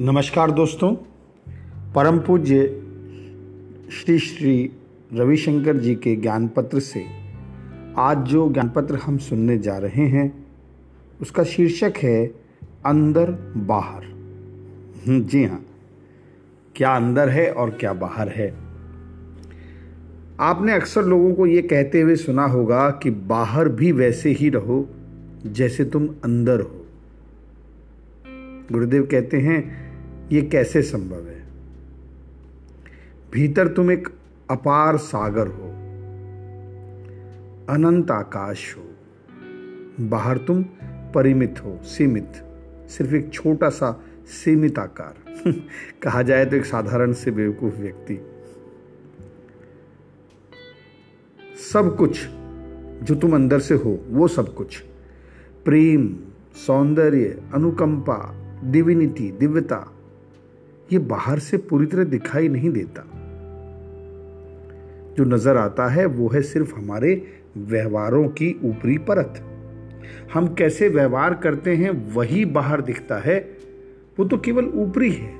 नमस्कार 0.00 0.50
दोस्तों 0.50 0.94
परम 1.94 2.18
पूज्य 2.18 2.66
श्री 3.92 4.18
श्री 4.18 4.70
रविशंकर 5.14 5.76
जी 5.76 5.94
के 5.94 6.16
ज्ञान 6.16 6.48
पत्र 6.48 6.80
से 6.80 7.04
आज 7.98 8.18
जो 8.18 8.52
ज्ञान 8.52 8.68
पत्र 8.68 8.94
हम 8.94 9.18
सुनने 9.18 9.58
जा 9.58 9.78
रहे 9.78 10.06
हैं 10.06 10.46
उसका 11.20 11.44
शीर्षक 11.44 11.92
है 11.96 12.26
अंदर 12.86 13.30
बाहर। 13.56 14.04
हम्म, 14.04 15.20
जी 15.20 15.44
हाँ 15.44 15.66
क्या 16.76 16.96
अंदर 16.96 17.28
है 17.28 17.52
और 17.52 17.70
क्या 17.70 17.92
बाहर 17.92 18.28
है? 18.28 18.54
आपने 20.40 20.72
अक्सर 20.72 21.04
लोगों 21.04 21.34
को 21.34 21.46
ये 21.46 21.62
कहते 21.62 22.00
हुए 22.00 22.16
सुना 22.16 22.44
होगा 22.44 22.90
कि 22.90 23.10
बाहर 23.10 23.68
भी 23.68 23.92
वैसे 23.92 24.30
ही 24.30 24.48
रहो 24.48 24.88
जैसे 25.46 25.84
तुम 25.84 26.08
अंदर 26.24 26.60
हो। 26.60 26.86
गुरुदेव 28.72 29.08
कहते 29.10 29.36
हैं 29.36 29.87
ये 30.32 30.42
कैसे 30.42 30.82
संभव 30.82 31.28
है? 31.28 31.42
भीतर 33.32 33.68
तुम 33.68 33.90
एक 33.90 34.08
अपार 34.50 34.96
सागर 34.96 35.46
हो, 35.46 35.68
अनंत 37.74 38.10
आकाश 38.10 38.76
हो, 38.76 38.90
बाहर 40.08 40.38
तुम 40.38 40.62
परिमित 41.14 41.54
हो, 41.64 41.80
सीमित, 41.84 42.32
सिर्फ़ 42.88 43.14
एक 43.14 43.32
छोटा 43.32 43.68
सा 43.68 44.04
सीमित 44.26 44.78
आकार। 44.78 45.14
कहा 46.02 46.22
जाए 46.22 46.46
तो 46.46 46.56
एक 46.56 46.64
साधारण 46.64 47.12
से 47.12 47.30
बेवकूफ़ 47.30 47.74
व्यक्ति। 47.74 48.20
सब 51.72 51.96
कुछ 51.96 52.26
जो 53.02 53.14
तुम 53.14 53.34
अंदर 53.34 53.60
से 53.60 53.74
हो, 53.74 54.04
वो 54.08 54.28
सब 54.28 54.54
कुछ। 54.54 54.80
प्रेम, 55.64 56.16
सौंदर्य, 56.66 57.42
अनुकंपा 57.54 58.34
डिविनिटी 58.64 59.30
दिव्यता 59.30 59.94
ये 60.92 60.98
बाहर 60.98 61.38
से 61.38 61.56
पूरी 61.56 61.86
तरह 61.86 62.04
दिखाई 62.04 62.48
नहीं 62.48 62.70
देता। 62.70 63.04
जो 65.18 65.24
नज़र 65.24 65.56
आता 65.56 65.86
है, 65.86 66.06
वो 66.06 66.28
है 66.28 66.42
सिर्फ़ 66.42 66.74
हमारे 66.74 67.26
व्यवहारों 67.56 68.28
की 68.28 68.60
ऊपरी 68.64 68.98
परत। 68.98 69.44
हम 70.34 70.54
कैसे 70.54 70.88
व्यवहार 70.88 71.34
करते 71.34 71.76
हैं, 71.76 72.14
वही 72.14 72.44
बाहर 72.44 72.80
दिखता 72.80 73.18
है। 73.18 73.58
वो 74.18 74.24
तो 74.24 74.38
केवल 74.38 74.64
ऊपरी 74.64 75.12
है। 75.12 75.34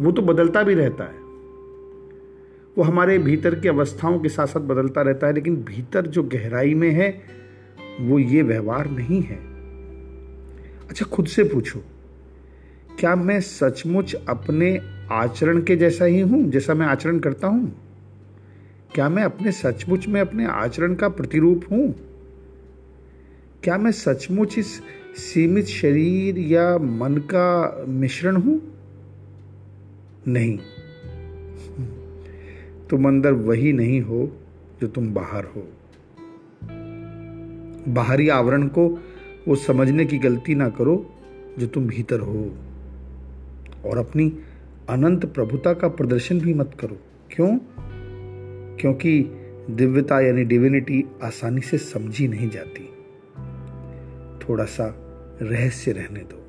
वो 0.00 0.12
तो 0.12 0.22
बदलता 0.22 0.62
भी 0.62 0.74
रहता 0.74 1.04
है। 1.04 1.24
वो 2.78 2.82
हमारे 2.82 3.18
भीतर 3.18 3.54
की 3.54 3.68
अवस्थाओं 3.68 4.18
के 4.20 4.28
साथ 4.28 4.46
साथ 4.46 4.60
बदलता 4.60 5.02
रहता 5.02 5.26
है, 5.26 5.32
लेकिन 5.32 5.56
भीतर 5.56 6.06
जो 6.06 6.22
गहराई 6.22 6.74
में 6.74 6.90
है, 6.90 7.22
वो 8.00 8.18
ये 8.18 8.42
व्यवहार 8.42 8.90
नहीं 8.90 9.22
है। 9.22 9.36
अच्छा 10.90 11.06
खुद 11.06 11.26
से 11.26 11.44
पूछो। 11.44 11.80
क्या 13.00 13.16
मैं 13.16 13.40
सचमुच 13.40 14.14
अपने 14.28 14.80
आचरण 15.10 15.62
के 15.62 15.76
जैसा 15.76 16.04
ही 16.04 16.20
हूँ, 16.20 16.50
जैसा 16.50 16.74
मैं 16.74 16.86
आचरण 16.86 17.18
करता 17.18 17.46
हूँ? 17.46 17.76
क्या 18.94 19.08
मैं 19.08 19.22
अपने 19.22 19.52
सचमुच 19.52 20.08
में 20.08 20.20
अपने 20.20 20.46
आचरण 20.46 20.94
का 20.94 21.08
प्रतिरूप 21.08 21.64
हूँ? 21.72 21.94
क्या 23.62 23.78
मैं 23.78 23.92
सचमुच 23.92 24.58
इस 24.58 24.82
सीमित 25.16 25.64
शरीर 25.64 26.38
या 26.38 26.78
मन 26.78 27.16
का 27.16 27.84
मिश्रण 27.88 28.36
हूँ? 28.36 28.60
नहीं। 30.28 30.58
तुम 32.90 33.08
अंदर 33.08 33.32
वही 33.32 33.72
नहीं 33.72 34.00
हो 34.00 34.32
जो 34.80 34.86
तुम 34.86 35.14
बाहर 35.14 35.44
हो। 35.44 35.68
बाहरी 37.88 38.28
आवरण 38.28 38.66
को 38.68 38.98
वो 39.48 39.56
समझने 39.56 40.04
की 40.04 40.18
गलती 40.18 40.54
ना 40.54 40.68
करो 40.68 41.10
जो 41.58 41.66
तुम 41.66 41.86
भीतर 41.86 42.20
हो। 42.20 42.54
और 43.84 43.98
अपनी 43.98 44.38
अनंत 44.88 45.26
प्रभुता 45.26 45.72
का 45.72 45.88
प्रदर्शन 45.88 46.40
भी 46.40 46.54
मत 46.54 46.76
करो। 46.80 46.98
क्यों? 47.30 47.58
क्योंकि 48.76 49.40
दिव्यता 49.70 50.20
यानी 50.20 50.44
डिविनिटी 50.44 51.04
आसानी 51.22 51.60
से 51.60 51.78
समझी 51.78 52.28
नहीं 52.28 52.50
जाती। 52.50 52.88
थोड़ा 54.38 54.64
सा 54.64 54.94
रहस्य 55.42 55.92
रहने 55.92 56.20
दो। 56.20 56.43